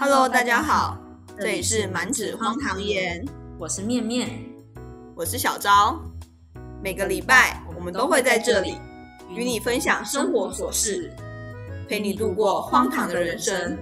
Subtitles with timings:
[0.00, 0.96] Hello，大家好，
[1.36, 3.26] 这里是满纸荒唐言，
[3.58, 4.30] 我是面面，
[5.16, 6.00] 我是小昭。
[6.80, 8.76] 每个礼拜我们都会在这里
[9.28, 11.12] 与你分享生活琐事，
[11.88, 13.76] 陪你度过荒唐的人生。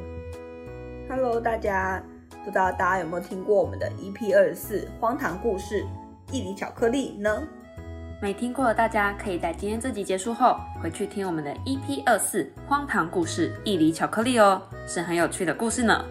[1.06, 2.02] Hello，大家，
[2.42, 5.84] 不知道大家有没有听过我们的 EP 二十四荒唐故事
[6.32, 7.42] 《一厘巧克力》呢？
[8.22, 16.02] 没听过的大家可以在今天这集结束后回去听我们的 EP 二四荒唐故事《一厘巧克力》哦，是很有趣的故事呢。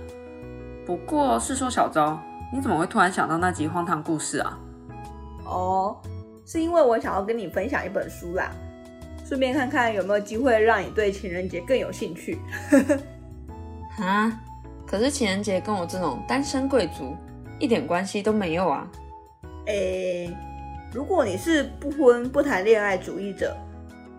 [0.86, 2.20] 不过，是说小昭，
[2.54, 4.60] 你怎么会突然想到那集荒唐故事啊？
[5.46, 5.98] 哦，
[6.46, 8.52] 是因为我想要跟你分享一本书啦，
[9.26, 12.38] 顺便看看有没有机会让你对情人节更有兴趣。
[13.98, 14.32] 啊？
[14.86, 17.16] 可是情人节跟我这种单身贵族
[17.60, 18.88] 一点关系都没有啊。
[19.66, 20.32] 诶。
[20.96, 23.54] 如果你是不婚不谈恋爱主义者，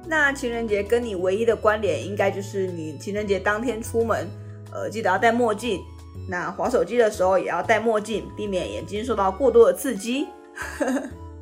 [0.06, 4.28] 那情人节跟你唯一的关联应该就是你情人节当天出门，
[4.70, 5.80] 呃，记得要戴墨镜。
[6.28, 10.26] 那划手机的时候也要戴墨镜，避免眼睛受到过多的刺激。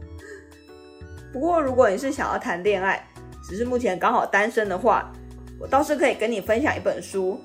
[1.33, 3.05] 不过如果你是想要谈恋爱，
[3.43, 5.13] 只是目前刚好单身的话，
[5.59, 7.41] 我倒是可以跟你分享一本书，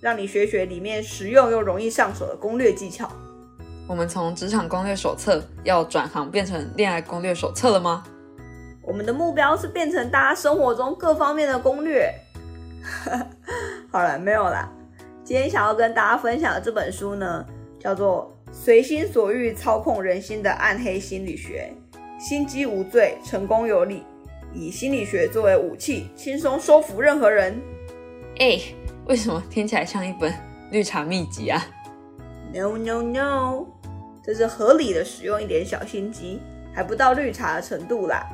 [0.00, 3.10] 让你学学里面实用又容易上手的攻略技巧。
[3.86, 8.02] 我们从职场攻略手册要转行变成恋爱攻略手册了吗？
[8.82, 12.12] 我们的目标是变成大家生活中各方面的攻略。
[13.90, 14.70] 好了，没有啦。
[15.22, 17.44] 今天想要跟大家分享的这本书呢，
[17.78, 21.72] 叫做《随心所欲操控人心的暗黑心理学》，
[22.22, 24.02] 心机无罪，成功有理，
[24.52, 27.58] 以心理学作为武器，轻松收服任何人。
[28.38, 28.60] 哎，
[29.06, 30.32] 为什么听起来像一本
[30.70, 31.64] 绿茶秘籍啊
[32.52, 33.66] ？No no no，
[34.24, 36.40] 这是合理的使用一点小心机，
[36.72, 38.26] 还不到绿茶的程度啦。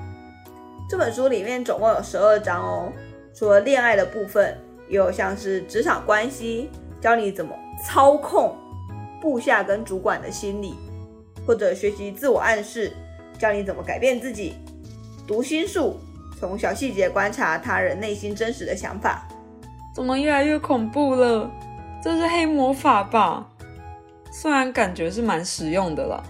[0.88, 2.92] 这本书里面总共有十二章哦，
[3.34, 4.56] 除了恋爱的部分，
[4.88, 6.70] 也有像是职场关系，
[7.00, 7.52] 教你怎么
[7.84, 8.56] 操控
[9.20, 10.74] 部下跟主管的心理，
[11.44, 12.92] 或者学习自我暗示，
[13.38, 14.54] 教你怎么改变自己；
[15.26, 15.98] 读心术，
[16.38, 19.26] 从小细节观察他人内心真实的想法。
[19.92, 21.50] 怎么越来越恐怖了？
[22.02, 23.49] 这是黑魔法吧？
[24.30, 26.24] 虽然感觉是蛮实用的了，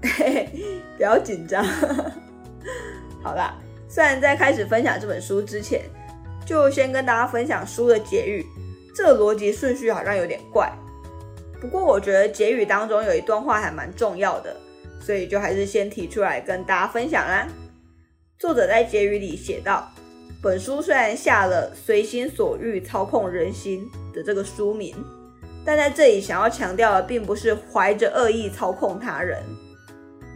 [0.96, 1.64] 不要紧张。
[3.22, 3.54] 好啦，
[3.88, 5.82] 虽然在开始分享这本书之前，
[6.46, 8.44] 就先跟大家分享书的结语。
[8.94, 10.70] 这个逻辑顺序好像有点怪，
[11.60, 14.56] 不过我觉得结语当中有一段话还蛮重要的，
[15.00, 17.46] 所以就还是先提出来跟大家分享啦。
[18.38, 19.90] 作者在结语里写道：
[20.42, 24.94] 本书虽然下了“随心所欲操控人心”的这个书名。
[25.64, 29.42] 但在这里想要强调的，并不是怀着恶意操控他人。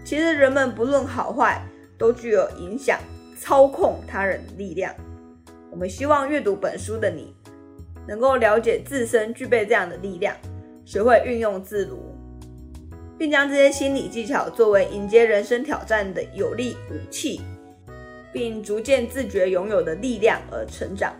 [0.04, 1.62] 其实人们不论好坏，
[1.96, 2.98] 都具有影响、
[3.40, 4.94] 操控他人的力量。
[5.70, 7.34] 我们希望阅读本书的你，
[8.06, 10.36] 能够了解自身具备这样的力量，
[10.84, 12.14] 学会运用自如，
[13.18, 17.40] 并将这些心理技巧作为迎接人生挑战的有力武器，
[18.30, 21.14] 并逐渐自觉拥有的力量而成长，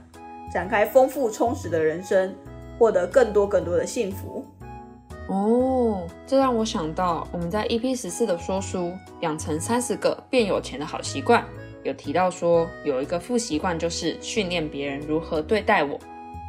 [0.53, 2.35] 展开丰富充实的人生。
[2.79, 4.45] 获得更多更多的幸福
[5.27, 11.43] 哦，这让我想到我们在 EP 十四的说书养成三十个变有钱的好习惯，
[11.83, 15.99] 有提到说有一个副习惯就是训练别人如何对待我，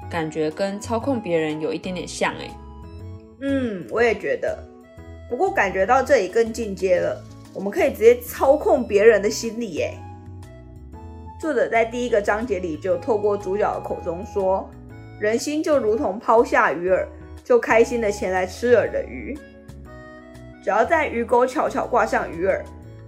[0.09, 2.49] 感觉跟操控别人有一点点像哎。
[3.41, 4.61] 嗯，我也觉得，
[5.29, 9.93] 不过感觉到这里更进阶了，我们可以直接操控别人的心理哎。
[11.39, 14.69] 作者在第一个章节里就透过主角的口中说。
[15.19, 17.07] 人心就如同抛下鱼饵，
[17.43, 19.37] 就开心的前来吃饵的鱼。
[20.61, 22.61] 只要在鱼钩巧巧挂上鱼饵，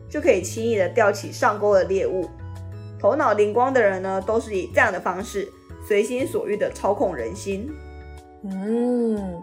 [0.10, 2.30] 就可以轻易的钓起上钩的猎物。
[3.00, 5.48] 头脑灵光的人呢，都是以这样的方式
[5.86, 7.70] 随心所欲的操控人心。
[8.44, 9.42] 嗯，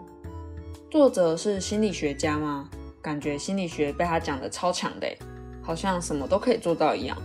[0.89, 2.69] 作者是心理学家吗？
[3.01, 5.07] 感觉心理学被他讲的超强的，
[5.61, 7.15] 好像什么都可以做到一样。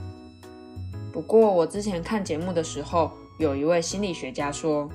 [1.12, 4.86] 不过我之前看节目的时候，有一位心理学家说。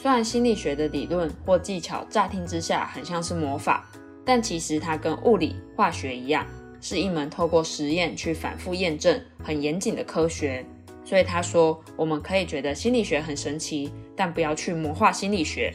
[0.00, 3.84] 虽然心理学的理论或技巧乍听之下很像是魔法，
[4.24, 6.46] 但其实它跟物理、化学一样，
[6.80, 10.64] 是一门透过实验去反复验证、很严谨的科学。
[11.04, 15.74] 所以他说，我们可以觉得心理学很神奇，但不要去魔化心理学。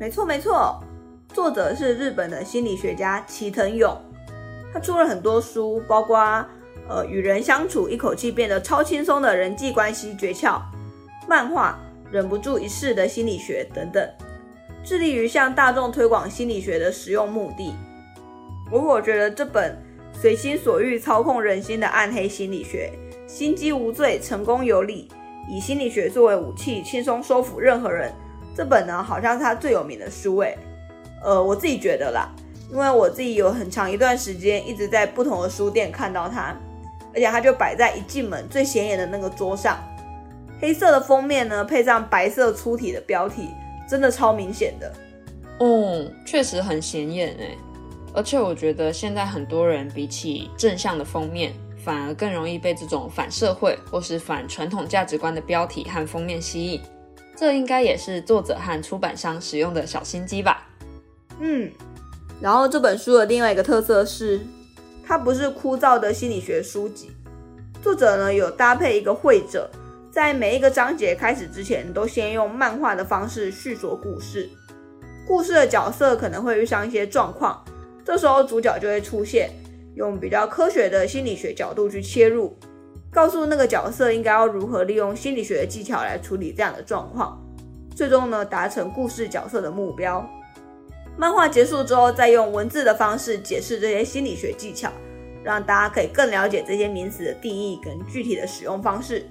[0.00, 0.82] 没错没错，
[1.32, 3.96] 作者是日本的心理学家齐藤勇，
[4.72, 6.18] 他出了很多书，包括
[6.88, 10.60] 呃与人相处一口气变得超轻松的人际关系诀窍、
[11.28, 11.78] 漫画。
[12.10, 14.08] 忍不住一试的心理学等等，
[14.84, 17.74] 致力于向大众推广心理学的实用目的。
[18.72, 19.76] 而我觉得这本
[20.12, 22.92] 随心所欲操控人心的暗黑心理学，
[23.26, 25.08] 心机无罪，成功有理，
[25.48, 28.12] 以心理学作为武器，轻松收服任何人。
[28.56, 30.56] 这本呢，好像是他最有名的书诶。
[31.22, 32.34] 呃，我自己觉得啦，
[32.72, 36.56] 因为我自己有很长一段时间一直在不同的书店看到它，
[37.12, 39.78] 而且它就摆在一进门最显眼的那个桌上，
[40.60, 43.50] 黑色的封面呢，配上白色粗体的标题，
[43.88, 44.92] 真的超明显的。
[45.60, 47.56] 嗯，确实很显眼哎。
[48.14, 51.52] 而且我觉得现在很多人比起正向的封面，
[51.84, 56.80] 反而更容易被这种反社会或是反传统价值观的标题和封面吸引。
[57.36, 60.66] 这应该也是作者和出版商使用的小心机吧？
[61.40, 61.70] 嗯。
[62.40, 64.40] 然后这本书的另外一个特色是，
[65.06, 67.10] 它不是枯燥的心理学书籍，
[67.82, 69.70] 作者呢有搭配一个会者，
[70.16, 74.48] 在每一个章节开始之前，都先用漫画的方式叙说故事。
[75.26, 77.62] 故事的角色可能会遇上一些状况。
[78.02, 79.50] 这时候主角就会出现，
[79.94, 82.56] 用比较科学的心理学角度去切入，
[83.10, 87.38] 告诉那个角色应该要如何利用心理学的技巧来处理这样的状况，
[87.94, 90.26] 最终呢达成故事角色的目标。
[91.18, 94.90] 漫画结束之后，再用文字的方式解释这些心理学技巧，
[95.44, 99.26] 让大家可以更了解这些名词的定义跟具体的使用方式，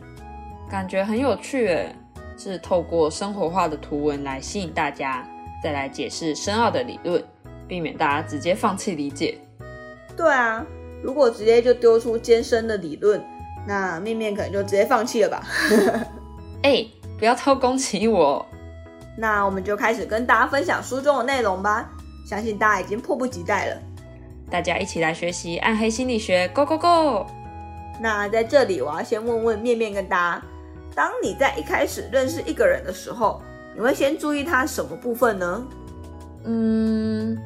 [0.70, 1.96] 感觉很有趣诶，
[2.38, 5.26] 是透过生活化的图文来吸引大家，
[5.64, 7.24] 再来解释深奥的理论。
[7.68, 9.40] 避免大家直接放弃理解。
[10.16, 10.64] 对啊，
[11.02, 13.24] 如果直接就丢出艰深的理论，
[13.68, 15.44] 那面面可能就直接放弃了吧。
[16.62, 16.86] 哎，
[17.18, 18.46] 不要偷攻击我。
[19.18, 21.90] 那我们就开始跟大家分享书中的内容吧。
[22.30, 23.82] 相信大家已经迫不及待了。
[24.52, 27.26] 大家一起来学习暗黑心理学，Go Go Go！
[28.00, 30.42] 那在这里，我要先问问面面跟大家：
[30.96, 33.42] 当你在一开始认识一个人的时候，
[33.76, 35.68] 你会先注意他什么部分呢？
[36.46, 37.38] 嗯。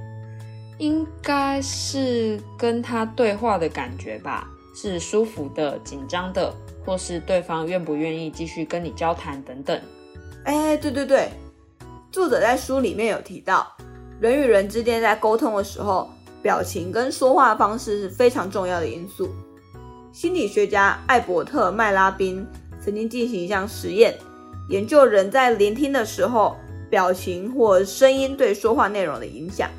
[0.78, 6.54] 应该是跟他对话的感觉吧，是舒服的、紧张的，
[6.86, 9.78] 或是对方愿不愿意继续跟你交谈等等。
[10.45, 11.31] 哎，对对对，
[12.13, 13.68] 作者在书里面有提到，
[14.22, 16.10] 人与人之间在沟通的时候，
[16.42, 19.30] 表情跟说话方式是非常重要的因素。
[20.13, 22.48] 心理学家艾伯特·麦拉宾
[22.80, 24.18] 曾经进行一项实验，
[24.70, 26.56] 研究人在聆听的时候，
[26.90, 29.70] 表情或声音对说话内容的影响。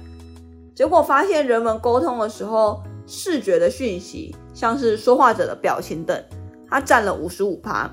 [0.75, 6.23] 结果发现，人们沟通的时候，视觉的讯息，像是说话者的表情等，
[6.69, 7.91] 它占了五十五趴；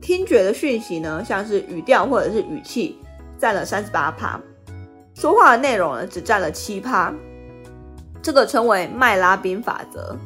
[0.00, 2.98] 听觉的讯息呢，像是语调或者是语气，
[3.38, 4.40] 占了三十八趴；
[5.14, 7.12] 说话的内容呢，只占了七趴。
[8.20, 10.16] 这个称为麦拉宾法则。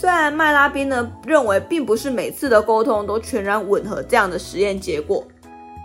[0.00, 5.26] 虽然麦拉宾呢认为，并不是每次的沟通都全然吻合这样的实验结果，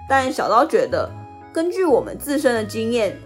[0.07, 1.10] 但小刀觉得，
[1.51, 3.18] 根据我们自身的经验。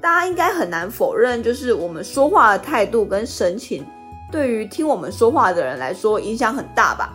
[0.00, 3.84] 大家应该很难否认，就是我们说话的态度跟神情，
[4.32, 7.12] 对于听我们说话的人来说影响很大吧？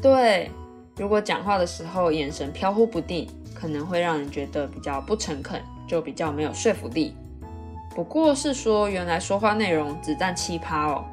[0.00, 0.48] 对，
[0.96, 7.16] 如果讲话的时候眼神飘忽不定，可能会让人觉得比较不诚恳，就比较没有说服力。
[7.92, 11.04] 不过是说，原来说话内容只占七趴哦，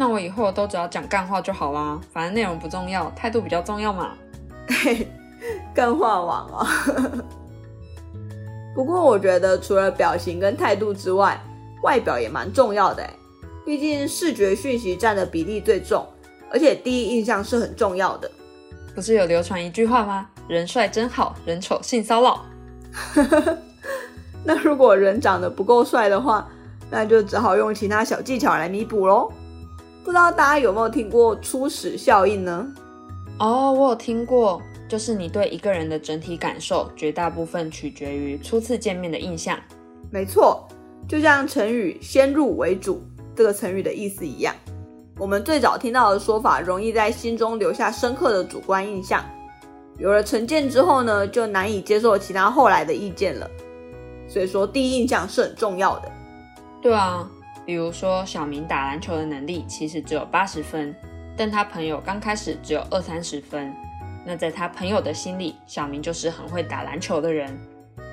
[0.00, 4.12] 那我以后都只要讲干话就好啦，反正内容不重要，态度比较重要嘛。
[5.74, 6.68] 干话王啊！
[8.76, 11.36] 不过我觉得除了表情跟态度之外，
[11.82, 13.04] 外表也蛮重要的
[13.66, 16.06] 毕竟视觉讯息占的比例最重，
[16.48, 18.30] 而且第一印象是很重要的。
[18.94, 20.28] 不是有流传一句话吗？
[20.46, 22.44] 人帅真好人丑性骚扰。
[24.46, 26.48] 那如果人长得不够帅的话，
[26.88, 29.32] 那就只好用其他小技巧来弥补喽。
[30.08, 32.66] 不知道大家有没有听过初始效应呢？
[33.38, 34.58] 哦，我有听过。
[34.88, 39.58] 就是你对一个人的整体感受，绝大部分取决于初次见面的印象。
[40.10, 40.66] 没错，
[41.06, 43.02] 就像成语“先入为主”
[43.36, 44.54] 这个成语的意思一样，
[45.18, 49.22] 我们最早听到的说法，容易在心中留下深刻的主观印象。
[49.98, 53.46] 有了成见之后呢，就难以接受其他后来的意见了。
[54.26, 56.10] 所以说，第一印象是很重要的。
[56.80, 57.30] 对啊，
[57.68, 60.96] 比如说小明打篮球的能力其实只有八十分，
[61.36, 63.70] 但他朋友刚开始只有二三十分。
[64.24, 67.54] 那在他朋友的心里，小明就是很会打篮球的人。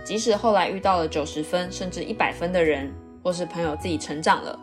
[0.05, 2.93] 即使后来遇到了九十分甚至一百分的人，
[3.23, 4.59] 或是朋友自己成长了，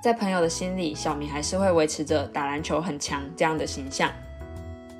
[0.00, 4.08] 在朋友的心里，小明还是会维持着打篮球很强这样的形象。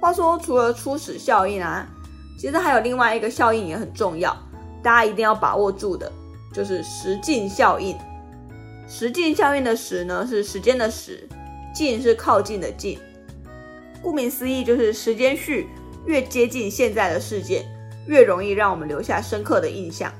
[0.00, 1.86] 话说，除了初始效应啊，
[2.36, 4.36] 其实还有另外一个效应也很重要，
[4.82, 6.10] 大家一定要把握住的，
[6.52, 7.96] 就是时近效应。
[8.90, 11.26] 时近效应的时呢，是时间的时，
[11.72, 12.98] 近是靠近的近。
[14.02, 15.68] 顾名思义，就是时间序。
[16.06, 17.64] 越接近现在的事件，
[18.08, 20.12] 越容易让我们留下深刻的印象。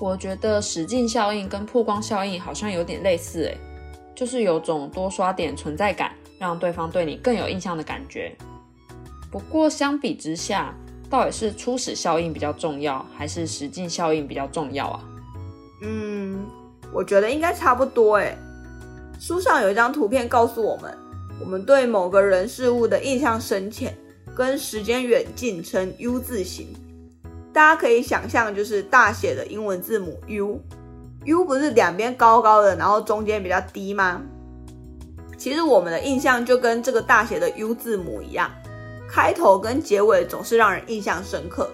[0.00, 3.58] 我觉得实境效应跟曝光效应好像有点类似，诶，
[4.14, 8.36] 就是有种多刷点存在感，让对方对你更有印象的感觉。
[9.28, 10.72] 不过相比之下，
[11.10, 15.04] 到底是初始效应比较重要，还是实境效应比较重要啊？
[15.82, 16.46] 嗯，
[16.92, 18.36] 我觉得应该差不多诶。
[19.20, 20.96] 书上有一张图片告诉我们，
[21.40, 23.96] 我们对某个人事物的印象深浅，
[24.34, 26.68] 跟时间远近呈 U 字形。
[27.52, 34.22] 大家可以想象，就是大写的英文字母 U，U 不是两边高高的，然后中间比较低吗？
[35.36, 38.50] 其实我们的印象就跟这个大写的 U 字母一样，
[39.08, 41.68] 开头跟结尾总是让人印象深刻，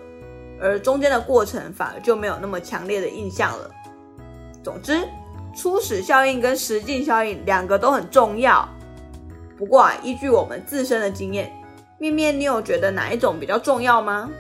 [0.61, 3.71] 而中间的过程反而就没有那么强烈的印象了。
[4.65, 5.07] 总之，
[5.55, 8.67] 初始效应跟实境效应两个都很重要。
[9.59, 11.53] 不过啊，依据我们自身的经验，
[11.99, 14.31] 面面，你有觉得哪一种比较重要吗？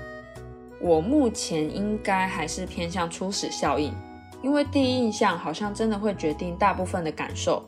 [0.81, 3.95] 我目前应该还是偏向初始效应，
[4.43, 7.63] 因为第一印象好像真的会决定大部分的感受，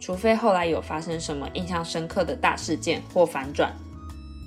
[0.00, 3.70] 除非后来有发生什么印象深刻的大事件或反转，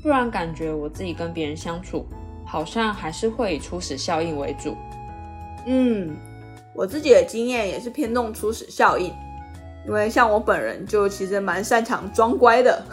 [0.01, 2.05] 不然感觉我自己跟别人相处，
[2.43, 4.75] 好像还是会以初始效应为主。
[5.67, 6.15] 嗯，
[6.75, 9.13] 我自己的经验也是偏重初始效应，
[9.85, 12.85] 因为像我本人就其实蛮擅长装乖的，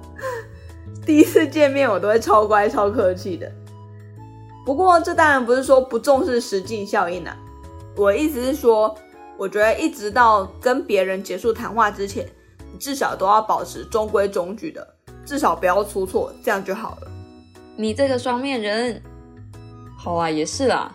[1.06, 3.50] 第一次见面我都会超乖超客气的。
[4.66, 7.36] 不过，这当然不是说不重视实际效应啊。
[7.96, 8.94] 我意思是说，
[9.36, 12.28] 我觉得一直到跟别人结束谈话之前，
[12.78, 14.86] 至少都要保持中规中矩的，
[15.24, 17.10] 至少不要出错，这样就好了。
[17.76, 19.02] 你这个双面人，
[19.96, 20.94] 好啊，也是啦。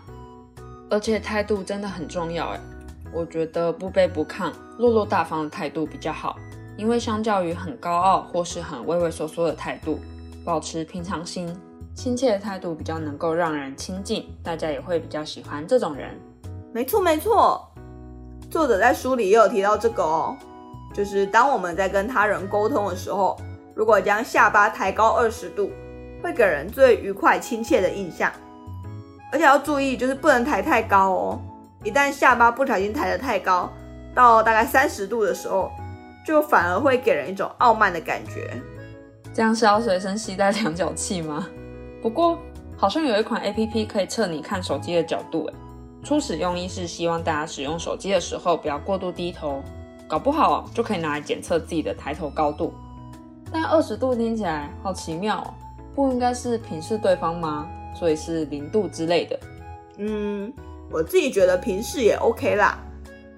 [0.96, 2.60] 而且态度真的很重要哎。
[3.12, 6.38] 我觉得不卑不亢、落落大方的态度比较好，
[6.78, 10.00] 因为相较于很高傲或是很畏畏缩缩的态度，
[10.46, 11.54] 保持平常心。
[11.94, 16.18] 亲切的态度比较能够让人亲近，大家也会比较喜欢这种人。
[16.72, 17.70] 没错没错，
[18.50, 20.38] 作者在书里也有提到这个哦，
[20.94, 23.38] 就是当我们在跟他人沟通的时候，
[23.76, 25.70] 如果将下巴抬高二十度，
[26.24, 28.32] 会给人最愉快亲切的印象。
[29.32, 31.42] 而且要注意，就是不能抬太高哦，
[31.84, 33.70] 一旦下巴不小心抬得太高，
[34.14, 35.72] 到大概三十度的时候，
[36.26, 38.50] 就反而会给人一种傲慢的感觉。
[39.34, 41.48] 这样是要随身携带量角器吗？
[42.02, 42.40] 不过
[42.78, 45.54] 好像有一款 A P P 可以测你看手机的角度，诶，
[46.04, 49.62] 初始用意是希望大家使用手机的时候不要过度低头，
[50.08, 52.74] 搞不好就可以拿来检测自己的抬头高度。
[53.52, 55.54] 但二十度听起来好奇妙哦，
[55.94, 57.68] 不应该是平视对方吗？
[57.98, 59.40] 所以是零度之类的。
[59.98, 60.52] 嗯，
[60.92, 62.78] 我自己觉得平视也 O K 啦，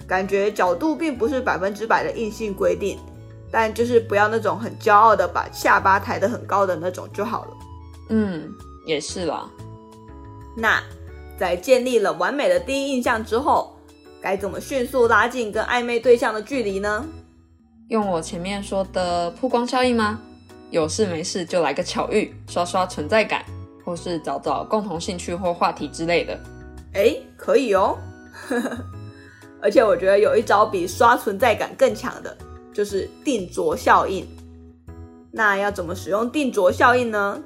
[0.08, 2.98] 感觉角度并不是百分之百的硬性规定，
[3.52, 7.52] 但就是不要那种很骄傲的把下巴抬得很高的那种就好了。
[8.10, 8.50] 嗯，
[8.86, 9.50] 也是啦。
[10.56, 10.82] 那
[11.38, 13.78] 在建立了完美的第一印象之后，
[14.20, 17.06] 该怎么迅速拉近跟暧昧对象的距离呢？
[17.90, 20.20] 用我前面说的曝光效应吗？
[20.72, 23.46] 有事没事就来个巧遇，刷刷存在感，
[23.88, 26.38] 或是找找共同兴趣或话题之类的。
[26.91, 27.98] 哎，可以哦。
[29.63, 32.36] 而且我觉得有一招比刷存在感更强的，
[32.74, 34.27] 就是定着效应。
[35.32, 37.41] 那要怎么使用定着效应呢？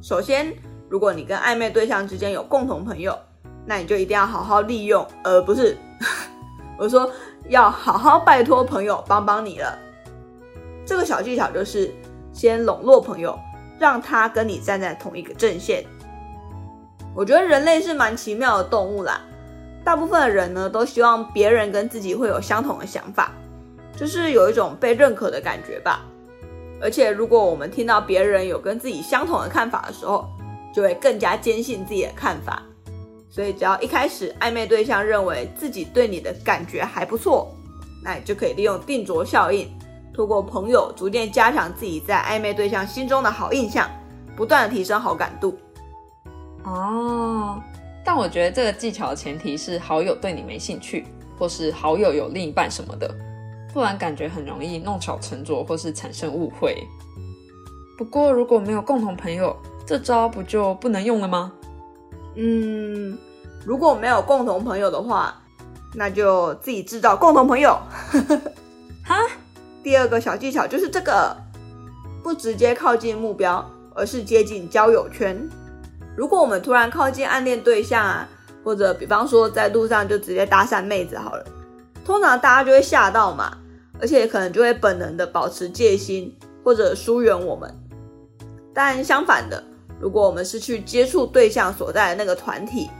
[0.00, 0.54] 首先，
[0.88, 3.18] 如果你跟暧昧对象之间有共同朋友，
[3.66, 5.76] 那你就一定要好好利用，而不是
[6.78, 7.10] 我说
[7.48, 9.76] 要好好拜托朋友帮帮你了。
[10.84, 11.92] 这个小技巧就是
[12.32, 13.36] 先笼络朋友，
[13.78, 15.84] 让他跟你站在同一个阵线。
[17.14, 19.20] 我觉得人类是蛮奇妙的动物啦，
[19.84, 23.32] 大部分的人呢都希望别人跟自己会有相同的想法，
[23.96, 26.04] 就是有一种被认可的感觉吧。
[26.78, 30.28] 而且，如果我们听到别人有跟自己相同的看法的时候，
[30.74, 32.62] 就会更加坚信自己的看法。
[33.30, 37.50] 所以，只要一开始暧昧对象认为自己对你的感觉还不错，
[38.04, 39.66] 那你就可以利用定着效应，
[40.16, 43.86] 通过朋友逐渐加强自己在暧昧对象心中的好印象，
[44.34, 45.58] 不断的提升好感度。
[46.64, 47.60] 哦，
[48.02, 51.06] 但我觉得这个技巧的前提是好友对你没兴趣，
[51.38, 53.14] 或是好友有另一半什么的。
[53.74, 56.82] 不然感觉很容易弄巧成拙，或是产生误会。
[57.98, 59.54] 不过如果没有共同朋友，
[59.84, 61.52] 这招不就不能用了吗？
[62.36, 63.18] 嗯，
[63.66, 65.34] 如果没有共同朋友的话，
[65.94, 67.78] 那就自己制造共同朋友。
[69.86, 71.36] 第二个小技巧就是这个，
[72.20, 73.64] 不直接靠近目标，
[73.94, 75.48] 而是接近交友圈。
[76.16, 78.28] 如果我们突然靠近暗恋对象啊，
[78.64, 81.46] 或者比方说在路上就直接搭讪妹子好了，
[82.04, 83.56] 通常大家就会吓到嘛。
[84.00, 87.72] 而且可能就会本能的保持戒心或者疏远我们，
[88.74, 89.62] 但相反的，
[90.00, 92.90] 如果我们是去接触对象所在的那个团体，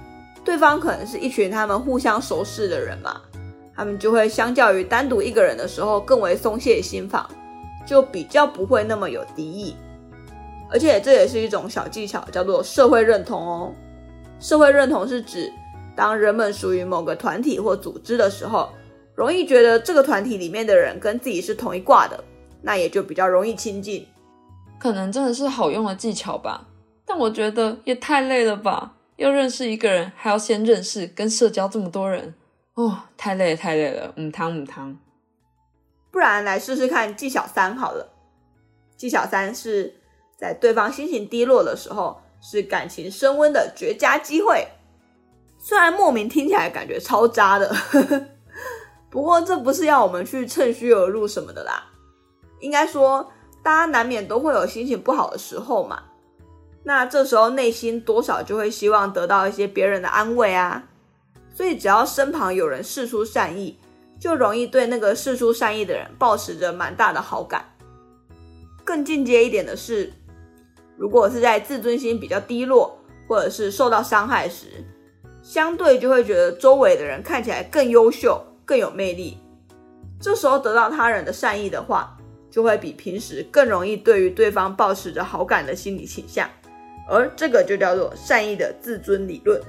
[0.45, 3.21] 对方可能是一群他们互相熟识的人嘛，
[3.77, 7.29] 他们就会相较于单独一个人的时候更为松懈心防，
[7.85, 9.77] 就比较不会那么有敌意。
[10.71, 13.73] 而且这也是一种小技巧，叫做社会认同哦。
[14.41, 15.53] 社会认同是指
[15.95, 18.71] 当人们属于某个团体或组织的时候，
[19.15, 22.25] 容易觉得这个团体里面的人跟自己是同一挂的，
[22.63, 24.07] 那也就比较容易亲近。
[24.79, 26.67] 可能真的是好用的技巧吧，
[27.07, 28.95] 但我觉得也太累了吧！
[29.17, 32.35] 要认识一个人，还要先认识跟社交这么多人，
[32.77, 34.99] 哦，太累，太累了，母汤母汤。
[36.11, 38.13] 不然来试试看技巧三好了。
[38.99, 39.95] 技巧三是
[40.37, 44.69] 在对方心情低落的时候，是感情升温的绝佳机会。
[45.59, 47.75] 虽然莫名听起来感觉超渣的，
[49.09, 51.83] 不过这不是要我们去趁虚而入什么的啦。
[52.61, 56.03] 应该说，大家难免都会有心情不好的时候嘛。
[56.85, 60.85] 那这时候内心多少就会希望得到一些别人的安慰啊。
[61.57, 63.77] 所以只要身旁有人示出善意。
[64.19, 67.63] 就容易对那个事出善意的人抱持着蛮大的好感。
[68.83, 70.11] 更进阶一点的是，
[70.97, 72.99] 如果是在自尊心比较低落，
[73.29, 74.69] 或者是受到伤害时，
[75.43, 79.37] 相对就会觉得周围的人看起来更优秀、更有魅力。
[80.19, 82.17] 这时候得到他人的善意的话，
[82.51, 86.49] 就会比平时更容易对于对方抱持着好感的心理倾向。
[87.07, 89.61] 而这个就叫做善意的自尊理论。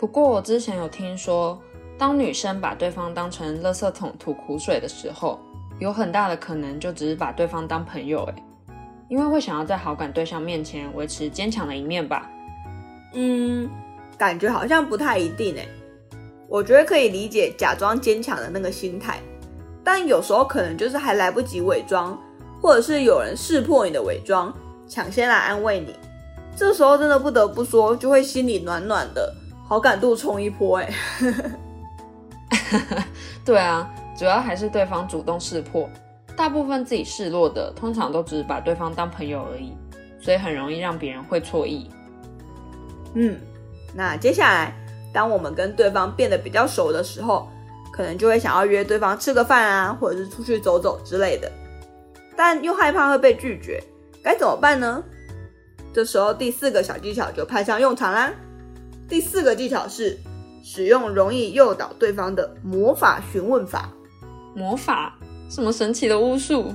[0.00, 1.60] 不过我之前有听说。
[1.98, 5.38] 当女生把对方当成垃圾桶吐苦水的时候，
[5.78, 8.34] 有很大的可能就只是把对方当朋友，诶，
[9.10, 12.26] 因为会想要在好感对象面前维持坚强的一面吧。
[13.12, 13.68] 嗯，
[14.16, 15.68] 感觉好像不太一定诶。
[16.48, 19.20] 我觉得可以理解假装坚强的那个心态，
[19.84, 22.18] 但有时候可能就是还来不及伪装，
[22.62, 24.50] 或者是有人识破你的伪装，
[24.88, 25.94] 抢先来安慰你，
[26.56, 29.34] 这时候真的不得不说，就会心里暖暖的，
[29.70, 30.92] 好感度冲一波，诶。
[33.46, 35.88] 对啊，主要还是对方主动示破，
[36.36, 39.72] 大部分自己示弱的，通常都只是把对方当朋友而已，
[40.20, 41.88] 所以很容易让别人会错意。
[43.14, 43.38] 嗯，
[43.94, 44.74] 那接下来，
[45.14, 47.48] 当我们跟对方变得比较熟的时候，
[47.92, 51.48] 可能就会想要约对方吃个饭啊，或者是出去走走之类的，
[52.36, 53.80] 但又害怕会被拒绝，
[54.20, 55.00] 该怎么办呢？
[55.94, 58.32] 这时候第四个小技巧就派上用场啦。
[59.10, 60.18] 第四个技巧是。
[60.62, 63.88] 使用容易诱导对方的魔法询问法，
[64.54, 65.14] 魔法？
[65.48, 66.70] 什么神奇的巫术？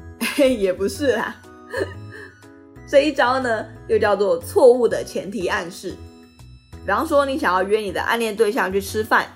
[0.58, 1.36] 也不是啦。
[2.88, 5.94] 这一招呢，又叫做错误的前提暗示。
[6.86, 9.26] 比方说，你想要约你的暗恋对象去吃饭，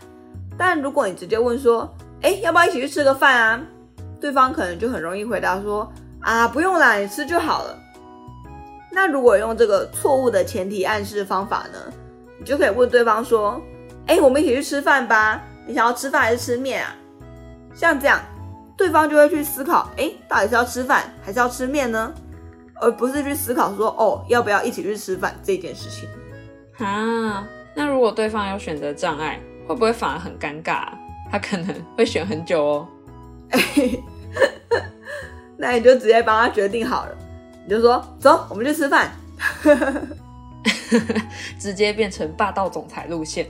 [0.57, 3.63] 但如果你直接问说：“哎，要不要一起去吃个饭啊？”
[4.19, 7.79] 对方可能就很容易回答说：“啊，不用啦，你吃就好了。”
[8.91, 11.79] 那如果用这个错误的前提暗示方法呢，
[12.41, 13.63] 你就可以问对方说。
[14.07, 15.41] 哎，我们一起去吃饭吧。
[15.67, 16.93] 你想要吃饭还是吃面啊？
[17.73, 18.21] 像这样，
[18.77, 22.13] 对方就会去思考，哎，到底是要吃饭还是要吃面呢？
[22.81, 26.09] 而不是去思考说，哦，要不要一起去吃饭这件事情。
[26.85, 30.89] 啊，那如果对方有选择障碍，会不会反而很尴尬？
[31.31, 32.89] 他可能会选很久哦。
[35.57, 37.17] 那你就直接帮他决定好了，
[37.65, 39.13] 你就说，走，我们去吃饭。
[41.59, 43.47] 直接变成霸道总裁路线。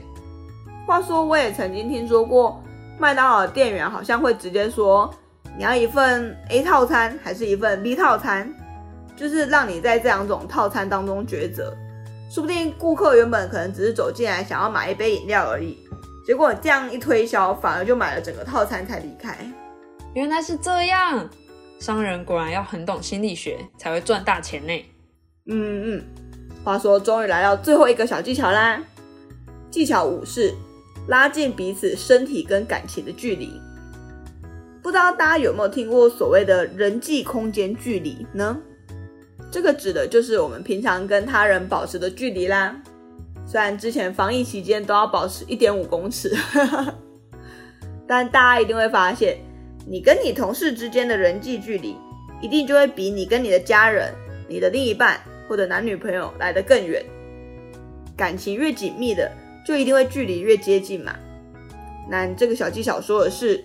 [0.87, 2.61] 话说，我也曾经听说过，
[2.97, 5.13] 麦当劳的店员好像会直接说，
[5.57, 8.53] 你要一份 A 套餐还是一份 B 套餐，
[9.15, 11.75] 就是让你在这两种套餐当中抉择。
[12.29, 15.77] 说不定顾客原本可能只是走进来想要买一杯饮料而已，
[16.25, 19.35] 结果这样一推销，反而就买了整个套餐才离开。
[20.13, 21.29] 原来是这样，
[21.79, 24.73] 商人果然要很懂心理学才会赚大钱呢。
[25.47, 26.03] 嗯嗯，
[26.63, 28.81] 话说，终于来到最后一个小技巧啦，
[29.69, 30.53] 技巧五是。
[31.07, 33.59] 拉近彼此身体跟感情的距离，
[34.83, 38.55] 不知道大家有没有听过所谓的人际空间距离呢？
[39.49, 42.79] 这个指的就是我们平常跟他人保持的距离啦。
[43.47, 46.31] 虽然之前防疫期间都要保持一点五公尺，
[48.07, 49.39] 但大家一定会发现，
[49.87, 51.97] 你跟你同事之间的人际距离，
[52.41, 54.13] 一定就会比你跟你的家人、
[54.47, 55.19] 你的另一半
[55.51, 57.03] 或者男女朋友来得更远。
[58.15, 59.29] 感情越紧密的。
[59.63, 61.13] 就一定会距离越接近嘛？
[62.09, 63.63] 那这个小技巧说的是，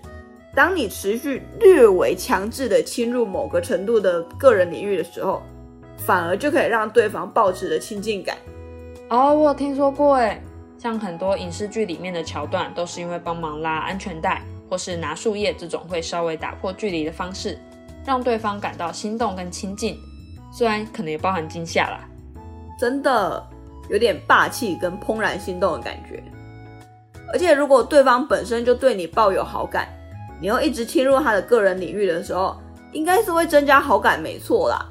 [0.55, 5.42] 当你持续略微强制的侵入某个程度的个人领域的时候，
[5.96, 8.37] 反而就可以让对方保持的亲近感。
[9.09, 10.42] 哦，我有听说过诶，
[10.77, 17.59] 像很多影视剧里面的桥段，都是因为帮忙拉安全带，或是拿树叶这种会稍微打破距离的方式，
[18.05, 19.96] 让对方感到心动跟亲近，
[20.53, 22.09] 虽然可能也包含惊吓啦。
[22.79, 23.47] 真的。
[23.89, 26.21] 有点霸气跟怦然心动的感觉，
[27.33, 29.87] 而且如果对方本身就对你抱有好感，
[30.41, 34.85] 你又一直侵入他的个人领域的时候，应该是会增加好感，没错啦。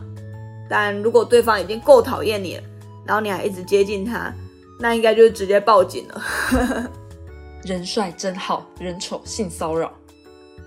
[0.69, 2.63] 但如果对方已经够讨厌你了，
[3.05, 4.33] 然后你还一直接近他，
[4.79, 6.89] 那应该就是直接报警了。
[7.67, 9.91] 人帅真好人丑性骚扰。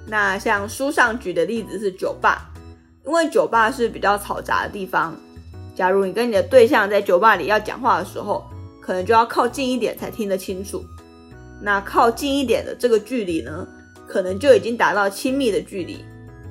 [0.06, 2.50] 那像书上举的例子是酒吧，
[3.08, 5.16] 因为酒吧是比较嘈杂的地方。
[5.74, 8.44] 假如你跟你的对象在酒吧里要讲话的时候，
[8.82, 10.84] 可能就要靠近一点才听得清楚。
[11.62, 13.66] 那靠近一点的这个距离呢，
[14.06, 16.04] 可能就已经达到亲密的距离。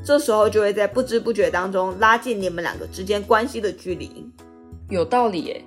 [0.04, 4.28] 这时候就会在不知不觉当中拉近你们两个之间关系的距离。
[4.90, 5.64] 有道理耶，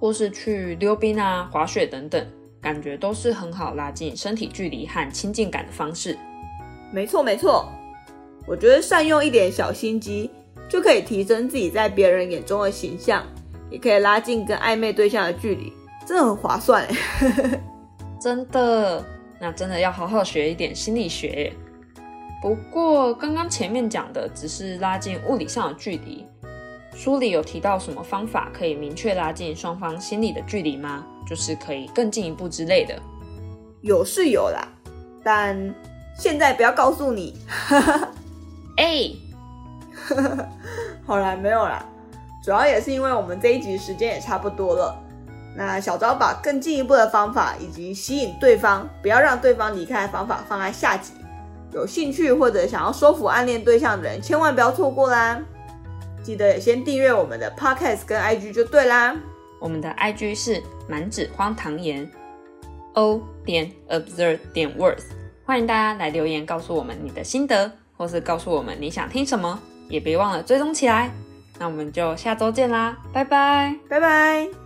[0.00, 2.26] 或是去溜冰啊、滑雪等等，
[2.60, 6.18] 感觉都是很好拉近身体距离和亲近感的方式。
[6.92, 7.68] 没错没错，
[8.46, 10.30] 我觉得善用一点小心机，
[10.68, 13.24] 就可以提升自己在别人眼中的形象，
[13.70, 15.72] 也可以拉近跟暧昧对象的距离，
[16.06, 17.60] 真的很划算哎。
[18.20, 19.04] 真的，
[19.40, 21.52] 那真的要好好学一点心理学。
[22.42, 26.26] 不过刚刚前面讲的只是拉近物理上的距离，
[26.94, 31.04] 书里有提到什么方法可以明确拉近双方心理的距离吗？
[31.26, 32.94] 就是可以更进一步之类的。
[33.80, 34.68] 有是有啦，
[35.22, 35.74] 但
[36.18, 37.34] 现在不要告诉你。
[38.76, 39.10] 哎，
[41.06, 41.84] 好啦，没有啦，
[42.42, 45.00] 主要也是因为我们这一集时间也差不多了。
[45.56, 51.12] 那小昭把更进一步的方法以及吸引对方，不要让对方离开的方法放在下集。
[51.72, 55.40] 有兴趣或者想要说服暗恋对象的人，千万不要错过啦！
[56.22, 59.14] 记得也先订阅我们的 Podcast 跟 IG 就对啦。
[59.60, 62.10] 我们的 IG 是满纸荒唐言
[62.94, 65.04] ，O 点 observe 点 worth，
[65.46, 67.70] 欢迎大家来留言告诉我们你的心得，
[68.04, 71.10] 或是告诉我们你想听什么，也别忘了追踪起来。
[71.58, 74.63] 那我们就下周见啦，拜拜，拜拜。